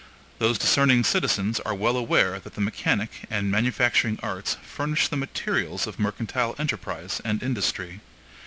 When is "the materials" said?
5.07-5.85